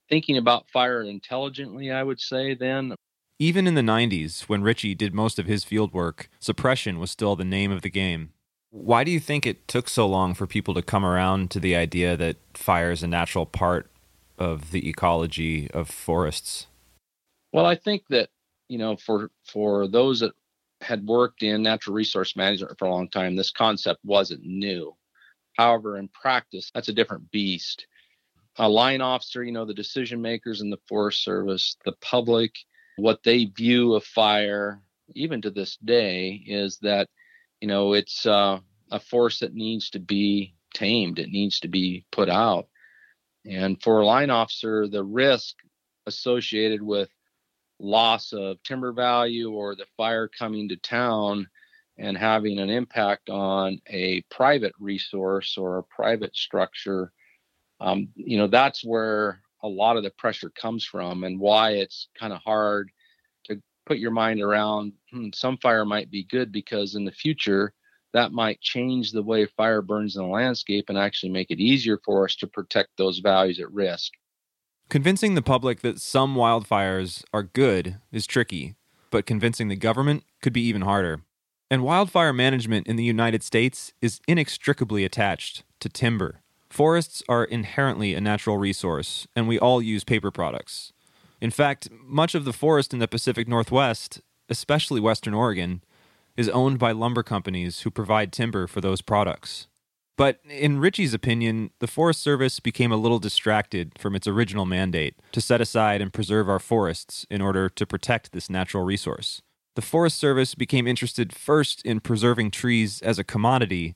[0.09, 2.93] thinking about fire intelligently, I would say, then.
[3.37, 7.35] Even in the 90s, when Ritchie did most of his field work, suppression was still
[7.35, 8.31] the name of the game.
[8.69, 11.75] Why do you think it took so long for people to come around to the
[11.75, 13.89] idea that fire is a natural part
[14.37, 16.67] of the ecology of forests?
[17.51, 18.29] Well, I think that
[18.67, 20.31] you know, for for those that
[20.81, 24.95] had worked in natural resource management for a long time, this concept wasn't new.
[25.57, 27.87] However, in practice, that's a different beast.
[28.57, 32.53] A line officer, you know, the decision makers in the Forest Service, the public,
[32.97, 34.81] what they view of fire,
[35.13, 37.07] even to this day, is that
[37.61, 38.59] you know, it's uh,
[38.91, 41.19] a force that needs to be tamed.
[41.19, 42.67] It needs to be put out.
[43.45, 45.55] And for a line officer, the risk
[46.05, 47.09] associated with
[47.79, 51.47] loss of timber value or the fire coming to town
[51.97, 57.11] and having an impact on a private resource or a private structure,
[57.79, 62.07] um, you know, that's where a lot of the pressure comes from and why it's
[62.17, 62.91] kind of hard
[63.45, 67.73] to put your mind around hmm, some fire might be good because in the future
[68.13, 71.99] that might change the way fire burns in the landscape and actually make it easier
[72.05, 74.13] for us to protect those values at risk.
[74.87, 78.75] Convincing the public that some wildfires are good is tricky,
[79.09, 81.23] but convincing the government could be even harder.
[81.71, 86.41] And wildfire management in the United States is inextricably attached to timber.
[86.75, 90.91] Forests are inherently a natural resource, and we all use paper products.
[91.39, 95.81] In fact, much of the forest in the Pacific Northwest, especially Western Oregon,
[96.35, 99.67] is owned by lumber companies who provide timber for those products.
[100.17, 105.15] But in Richie's opinion, the Forest Service became a little distracted from its original mandate
[105.31, 109.41] to set aside and preserve our forests in order to protect this natural resource.
[109.75, 113.95] The Forest Service became interested first in preserving trees as a commodity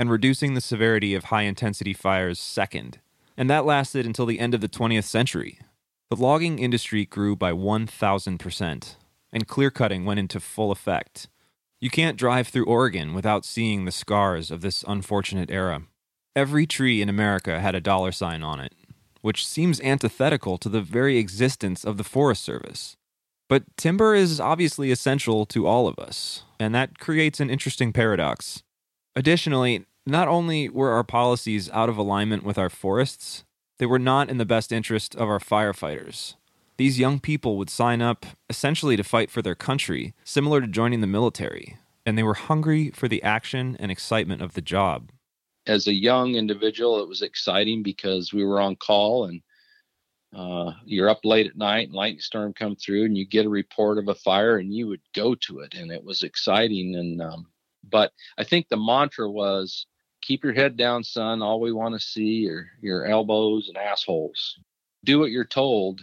[0.00, 3.00] and reducing the severity of high intensity fires second.
[3.36, 5.58] And that lasted until the end of the 20th century,
[6.08, 8.96] the logging industry grew by 1,000%,
[9.30, 11.28] and clear cutting went into full effect.
[11.82, 15.82] You can't drive through Oregon without seeing the scars of this unfortunate era.
[16.34, 18.72] Every tree in America had a dollar sign on it,
[19.20, 22.96] which seems antithetical to the very existence of the Forest Service.
[23.50, 28.62] But timber is obviously essential to all of us, and that creates an interesting paradox.
[29.14, 33.44] Additionally, not only were our policies out of alignment with our forests,
[33.78, 36.34] they were not in the best interest of our firefighters.
[36.76, 41.00] These young people would sign up essentially to fight for their country, similar to joining
[41.00, 45.10] the military, and they were hungry for the action and excitement of the job.
[45.66, 49.42] As a young individual, it was exciting because we were on call and
[50.34, 53.50] uh, you're up late at night and lightning storm come through and you get a
[53.50, 57.20] report of a fire and you would go to it and it was exciting and
[57.20, 57.46] um,
[57.90, 59.86] but i think the mantra was
[60.22, 61.42] keep your head down, son.
[61.42, 64.58] All we want to see are your elbows and assholes.
[65.04, 66.00] Do what you're told.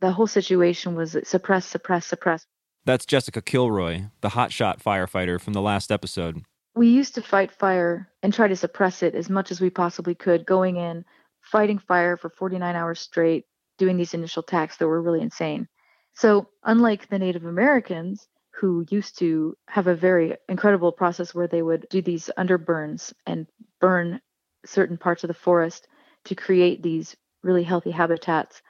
[0.00, 2.46] The whole situation was suppress, suppress, suppress.
[2.84, 6.42] That's Jessica Kilroy, the hotshot firefighter from the last episode.
[6.74, 10.14] We used to fight fire and try to suppress it as much as we possibly
[10.14, 11.04] could, going in,
[11.40, 13.44] fighting fire for 49 hours straight,
[13.78, 15.66] doing these initial attacks that were really insane.
[16.14, 18.28] So, unlike the Native Americans,
[18.58, 23.46] who used to have a very incredible process where they would do these underburns and
[23.80, 24.20] burn
[24.66, 25.86] certain parts of the forest
[26.24, 28.60] to create these really healthy habitats.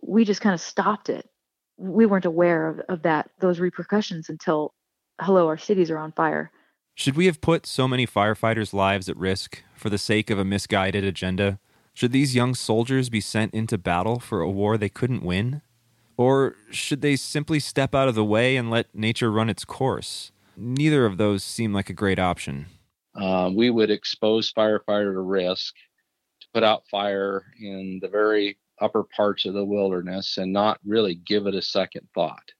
[0.00, 1.28] We just kind of stopped it.
[1.76, 4.74] We weren't aware of, of that, those repercussions until,
[5.20, 6.52] hello, our cities are on fire.
[6.94, 10.44] Should we have put so many firefighters' lives at risk for the sake of a
[10.44, 11.58] misguided agenda?
[11.94, 15.62] Should these young soldiers be sent into battle for a war they couldn't win?
[16.16, 20.32] Or should they simply step out of the way and let nature run its course?
[20.56, 22.66] Neither of those seem like a great option.
[23.14, 25.74] Uh, we would expose firefighter to risk
[26.40, 31.14] to put out fire in the very upper parts of the wilderness and not really
[31.14, 32.50] give it a second thought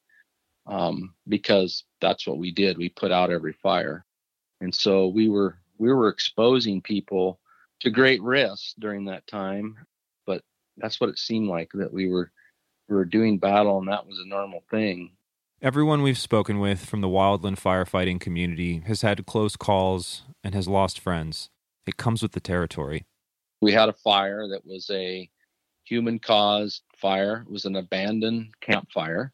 [0.66, 2.78] um, because that's what we did.
[2.78, 4.04] We put out every fire,
[4.60, 7.40] and so we were we were exposing people
[7.80, 9.76] to great risk during that time.
[10.26, 10.42] But
[10.76, 12.30] that's what it seemed like that we were
[12.92, 15.12] we were doing battle, and that was a normal thing.
[15.62, 20.68] Everyone we've spoken with from the wildland firefighting community has had close calls and has
[20.68, 21.48] lost friends.
[21.86, 23.06] It comes with the territory.
[23.62, 25.30] We had a fire that was a
[25.84, 27.44] human caused fire.
[27.46, 29.32] It was an abandoned campfire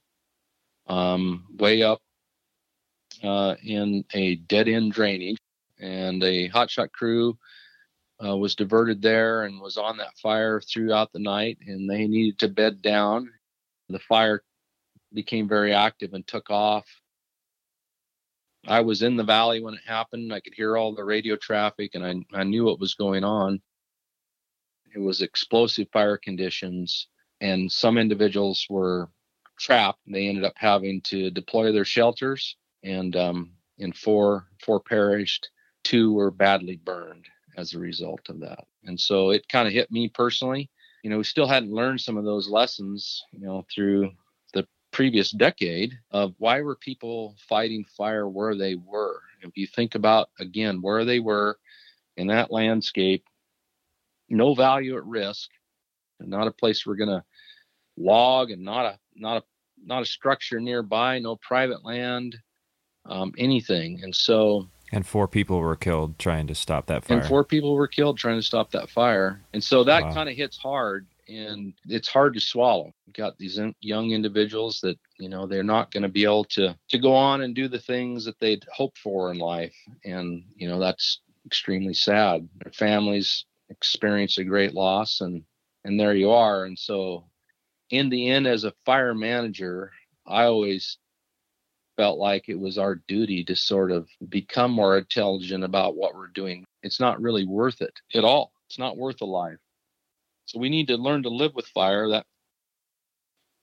[0.87, 2.01] um, way up
[3.25, 5.39] uh, in a dead end drainage.
[5.81, 7.39] And a hotshot crew
[8.25, 11.59] uh, was diverted there and was on that fire throughout the night.
[11.67, 13.31] And they needed to bed down.
[13.89, 14.43] The fire
[15.13, 16.87] became very active and took off.
[18.67, 20.33] I was in the valley when it happened.
[20.33, 23.61] I could hear all the radio traffic and I, I knew what was going on.
[24.95, 27.09] It was explosive fire conditions,
[27.41, 29.11] and some individuals were
[29.59, 30.01] trapped.
[30.07, 35.51] They ended up having to deploy their shelters, and um, in four four perished.
[35.85, 37.27] Two were badly burned
[37.57, 38.65] as a result of that.
[38.85, 40.71] And so it kind of hit me personally.
[41.03, 44.11] You know, we still hadn't learned some of those lessons, you know, through
[44.53, 49.21] the previous decade of why were people fighting fire where they were.
[49.43, 51.59] If you think about again where they were
[52.17, 53.25] in that landscape
[54.29, 55.51] no value at risk,
[56.21, 57.25] not a place we're going to
[57.97, 59.45] log, and not a not a
[59.85, 62.37] not a structure nearby, no private land,
[63.07, 64.01] um, anything.
[64.03, 67.19] And so, and four people were killed trying to stop that fire.
[67.19, 69.41] And four people were killed trying to stop that fire.
[69.53, 70.15] And so that wow.
[70.15, 72.93] kind of hits hard, and it's hard to swallow.
[73.07, 76.77] You've got these young individuals that you know they're not going to be able to
[76.89, 80.69] to go on and do the things that they'd hoped for in life, and you
[80.69, 82.49] know that's extremely sad.
[82.63, 85.43] Their families experience a great loss and
[85.85, 87.25] and there you are and so
[87.91, 89.93] in the end as a fire manager
[90.27, 90.99] i always
[91.99, 96.29] felt like it was our duty to sort of become more intelligent about what we're
[96.29, 96.65] doing.
[96.85, 98.53] It's not really worth it at all.
[98.69, 99.59] It's not worth a life.
[100.47, 102.25] So we need to learn to live with fire that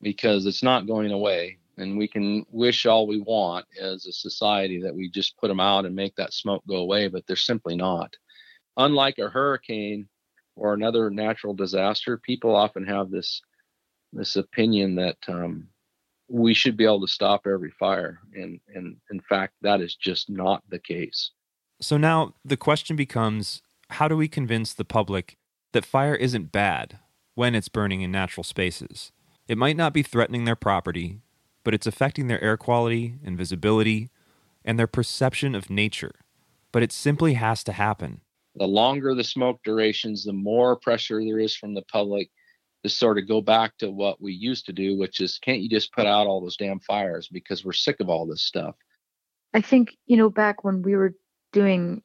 [0.01, 4.81] because it's not going away and we can wish all we want as a society
[4.81, 7.77] that we just put them out and make that smoke go away but they're simply
[7.77, 8.13] not.
[8.75, 10.09] Unlike a hurricane
[10.57, 13.41] or another natural disaster, people often have this
[14.11, 15.67] this opinion that um,
[16.27, 20.29] we should be able to stop every fire, and and in fact, that is just
[20.29, 21.31] not the case.
[21.81, 23.61] So now the question becomes:
[23.91, 25.37] How do we convince the public
[25.73, 26.99] that fire isn't bad
[27.35, 29.11] when it's burning in natural spaces?
[29.47, 31.21] It might not be threatening their property,
[31.63, 34.09] but it's affecting their air quality and visibility
[34.63, 36.13] and their perception of nature.
[36.71, 38.21] But it simply has to happen
[38.55, 42.29] the longer the smoke durations, the more pressure there is from the public
[42.85, 45.67] to sort of go back to what we used to do, which is can't you
[45.67, 48.75] just put out all those damn fires because we're sick of all this stuff?
[49.55, 51.15] I think, you know, back when we were
[51.51, 52.03] doing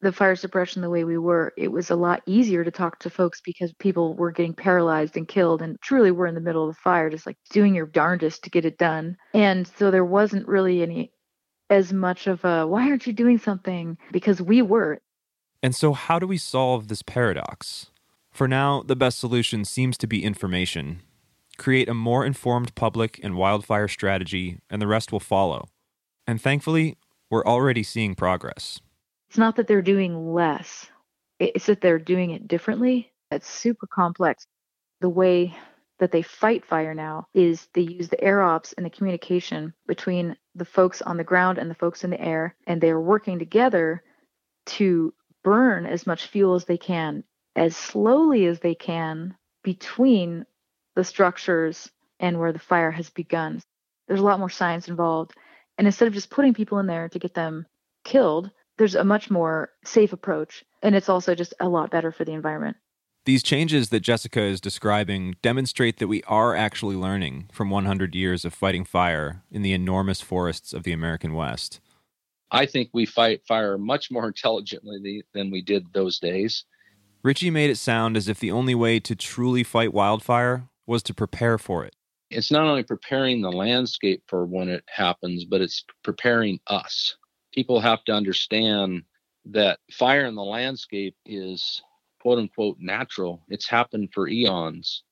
[0.00, 3.10] the fire suppression the way we were, it was a lot easier to talk to
[3.10, 6.74] folks because people were getting paralyzed and killed and truly were in the middle of
[6.74, 9.16] the fire, just like doing your darndest to get it done.
[9.34, 11.10] And so there wasn't really any
[11.68, 15.00] as much of a why aren't you doing something because we were
[15.62, 17.91] and so, how do we solve this paradox?
[18.32, 21.02] For now, the best solution seems to be information.
[21.58, 25.68] Create a more informed public and wildfire strategy, and the rest will follow.
[26.26, 26.96] And thankfully,
[27.30, 28.80] we're already seeing progress.
[29.28, 30.88] It's not that they're doing less,
[31.38, 33.12] it's that they're doing it differently.
[33.30, 34.46] It's super complex.
[35.00, 35.54] The way
[35.98, 40.36] that they fight fire now is they use the air ops and the communication between
[40.54, 43.38] the folks on the ground and the folks in the air, and they are working
[43.38, 44.02] together
[44.66, 45.12] to
[45.44, 47.24] burn as much fuel as they can,
[47.56, 50.46] as slowly as they can between
[50.94, 51.90] the structures
[52.20, 53.60] and where the fire has begun.
[54.08, 55.32] There's a lot more science involved.
[55.78, 57.66] And instead of just putting people in there to get them
[58.04, 60.64] killed, there's a much more safe approach.
[60.82, 62.76] And it's also just a lot better for the environment.
[63.24, 68.44] These changes that Jessica is describing demonstrate that we are actually learning from 100 years
[68.44, 71.80] of fighting fire in the enormous forests of the American West.
[72.50, 76.64] I think we fight fire much more intelligently than we did those days.
[77.22, 81.14] Richie made it sound as if the only way to truly fight wildfire was to
[81.14, 81.94] prepare for it.
[82.30, 87.16] It's not only preparing the landscape for when it happens, but it's preparing us.
[87.52, 89.02] People have to understand
[89.44, 91.82] that fire in the landscape is
[92.20, 93.42] quote unquote natural.
[93.48, 95.02] It's happened for eons.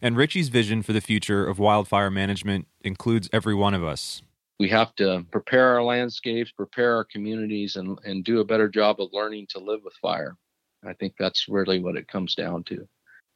[0.00, 4.22] And Richie's vision for the future of wildfire management includes every one of us
[4.60, 9.00] we have to prepare our landscapes, prepare our communities, and, and do a better job
[9.00, 10.36] of learning to live with fire.
[10.84, 12.86] I think that's really what it comes down to.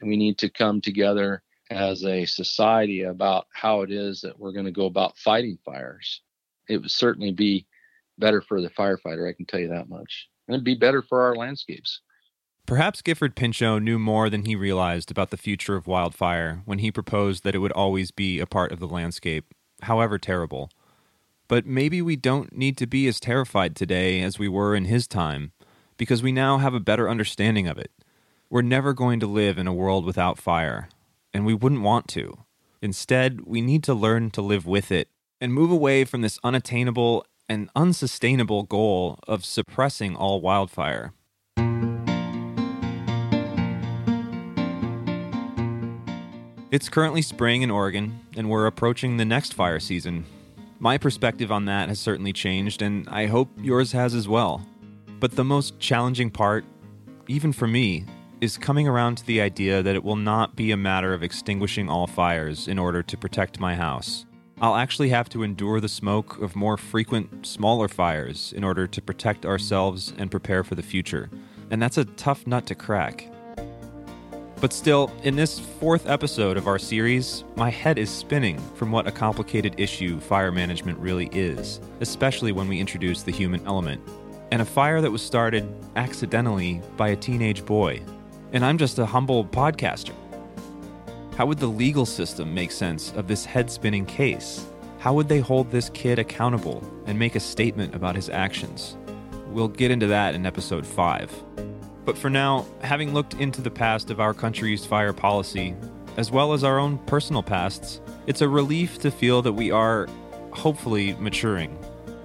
[0.00, 4.52] And we need to come together as a society about how it is that we're
[4.52, 6.20] going to go about fighting fires.
[6.68, 7.66] It would certainly be
[8.18, 10.28] better for the firefighter, I can tell you that much.
[10.46, 12.00] And it'd be better for our landscapes.
[12.66, 16.90] Perhaps Gifford Pinchot knew more than he realized about the future of wildfire when he
[16.90, 20.70] proposed that it would always be a part of the landscape, however terrible.
[21.46, 25.06] But maybe we don't need to be as terrified today as we were in his
[25.06, 25.52] time,
[25.96, 27.90] because we now have a better understanding of it.
[28.50, 30.88] We're never going to live in a world without fire,
[31.32, 32.38] and we wouldn't want to.
[32.82, 35.08] Instead, we need to learn to live with it
[35.40, 41.12] and move away from this unattainable and unsustainable goal of suppressing all wildfire.
[46.70, 50.24] It's currently spring in Oregon, and we're approaching the next fire season.
[50.80, 54.66] My perspective on that has certainly changed, and I hope yours has as well.
[55.24, 56.66] But the most challenging part,
[57.28, 58.04] even for me,
[58.42, 61.88] is coming around to the idea that it will not be a matter of extinguishing
[61.88, 64.26] all fires in order to protect my house.
[64.60, 69.00] I'll actually have to endure the smoke of more frequent, smaller fires in order to
[69.00, 71.30] protect ourselves and prepare for the future.
[71.70, 73.26] And that's a tough nut to crack.
[74.60, 79.06] But still, in this fourth episode of our series, my head is spinning from what
[79.06, 84.02] a complicated issue fire management really is, especially when we introduce the human element.
[84.50, 88.02] And a fire that was started accidentally by a teenage boy.
[88.52, 90.14] And I'm just a humble podcaster.
[91.36, 94.66] How would the legal system make sense of this head spinning case?
[94.98, 98.96] How would they hold this kid accountable and make a statement about his actions?
[99.48, 101.44] We'll get into that in episode 5.
[102.04, 105.74] But for now, having looked into the past of our country's fire policy,
[106.16, 110.06] as well as our own personal pasts, it's a relief to feel that we are,
[110.52, 111.76] hopefully, maturing.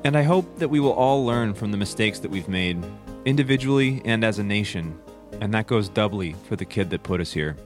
[0.05, 2.81] And I hope that we will all learn from the mistakes that we've made,
[3.25, 4.97] individually and as a nation,
[5.41, 7.57] and that goes doubly for the kid that put us here.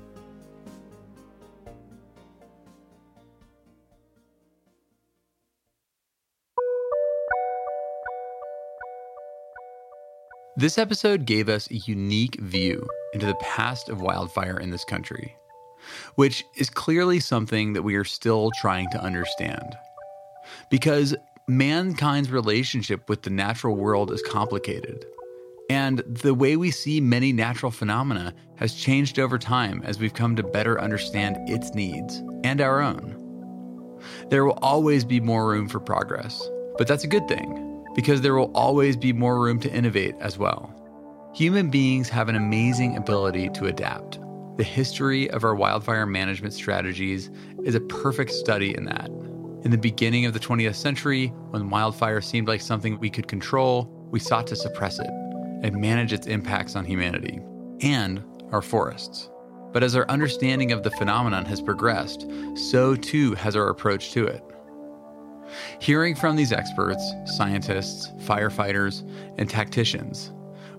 [10.55, 15.35] This episode gave us a unique view into the past of wildfire in this country,
[16.15, 19.77] which is clearly something that we are still trying to understand.
[20.69, 21.15] Because
[21.47, 25.05] mankind's relationship with the natural world is complicated,
[25.69, 30.35] and the way we see many natural phenomena has changed over time as we've come
[30.35, 33.19] to better understand its needs and our own.
[34.29, 36.41] There will always be more room for progress,
[36.77, 40.37] but that's a good thing because there will always be more room to innovate as
[40.37, 40.73] well.
[41.35, 44.19] Human beings have an amazing ability to adapt.
[44.57, 47.29] The history of our wildfire management strategies
[47.63, 49.09] is a perfect study in that.
[49.63, 53.89] In the beginning of the 20th century, when wildfire seemed like something we could control,
[54.11, 57.39] we sought to suppress it and manage its impacts on humanity
[57.79, 59.29] and our forests.
[59.71, 64.27] But as our understanding of the phenomenon has progressed, so too has our approach to
[64.27, 64.43] it.
[65.79, 70.33] Hearing from these experts, scientists, firefighters, and tacticians,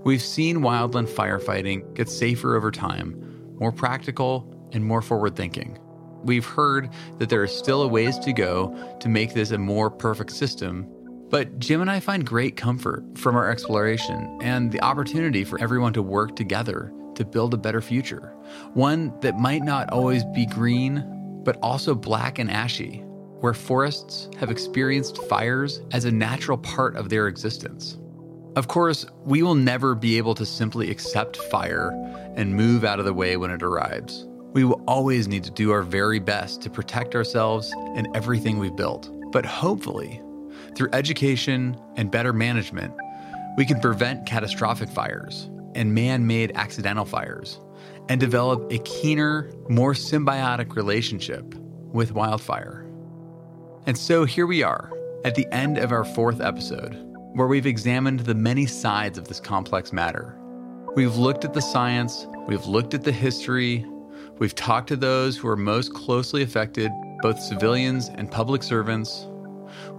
[0.05, 5.79] we've seen wildland firefighting get safer over time, more practical, and more forward thinking.
[6.25, 9.91] We've heard that there is still a ways to go to make this a more
[9.91, 10.87] perfect system,
[11.31, 15.93] but Jim and I find great comfort from our exploration and the opportunity for everyone
[15.95, 18.35] to work together to build a better future.
[18.73, 21.05] One that might not always be green,
[21.45, 22.99] but also black and ashy,
[23.41, 27.99] where forests have experienced fires as a natural part of their existence.
[28.57, 31.91] Of course, we will never be able to simply accept fire
[32.37, 34.27] and move out of the way when it arrives.
[34.55, 38.77] We will always need to do our very best to protect ourselves and everything we've
[38.77, 39.11] built.
[39.33, 40.23] But hopefully,
[40.77, 42.95] through education and better management,
[43.57, 47.59] we can prevent catastrophic fires and man made accidental fires
[48.09, 51.53] and develop a keener, more symbiotic relationship
[51.93, 52.87] with wildfire.
[53.87, 54.93] And so here we are,
[55.25, 56.95] at the end of our fourth episode,
[57.33, 60.39] where we've examined the many sides of this complex matter.
[60.95, 63.85] We've looked at the science, we've looked at the history,
[64.39, 66.91] we've talked to those who are most closely affected,
[67.23, 69.27] both civilians and public servants.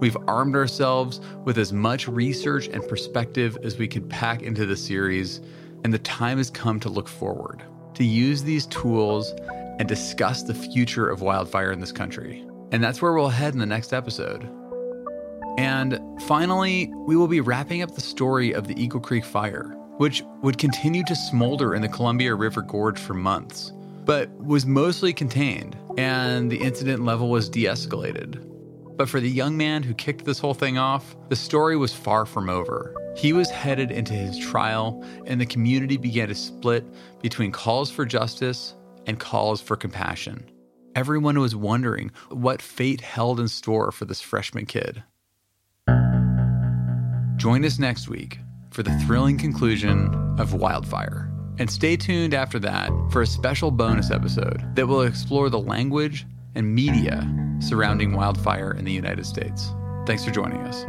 [0.00, 4.76] We've armed ourselves with as much research and perspective as we could pack into the
[4.76, 5.40] series,
[5.84, 7.62] and the time has come to look forward,
[7.94, 9.34] to use these tools
[9.78, 12.46] and discuss the future of wildfire in this country.
[12.72, 14.48] And that's where we'll head in the next episode.
[15.58, 20.22] And finally, we will be wrapping up the story of the Eagle Creek fire, which
[20.42, 23.72] would continue to smolder in the Columbia River Gorge for months,
[24.06, 28.42] but was mostly contained, and the incident level was de escalated.
[28.96, 32.24] But for the young man who kicked this whole thing off, the story was far
[32.24, 32.94] from over.
[33.14, 36.84] He was headed into his trial, and the community began to split
[37.20, 38.74] between calls for justice
[39.06, 40.48] and calls for compassion.
[40.96, 45.04] everyone was wondering what fate held in store for this freshman kid.
[47.36, 48.38] Join us next week
[48.70, 51.30] for the thrilling conclusion of Wildfire.
[51.58, 56.26] And stay tuned after that for a special bonus episode that will explore the language
[56.54, 57.26] and media
[57.60, 59.72] surrounding wildfire in the United States.
[60.06, 60.84] Thanks for joining us.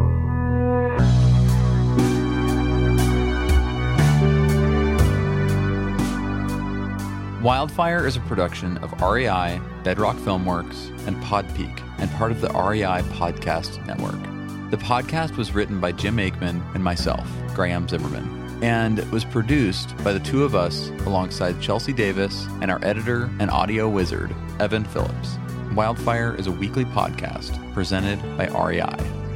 [7.42, 13.04] Wildfire is a production of REI, Bedrock Filmworks, and Podpeak, and part of the REI
[13.14, 14.22] Podcast Network.
[14.70, 20.14] The podcast was written by Jim Aikman and myself, Graham Zimmerman, and was produced by
[20.14, 25.38] the two of us alongside Chelsea Davis and our editor and audio wizard, Evan Phillips.
[25.74, 29.27] Wildfire is a weekly podcast presented by REI.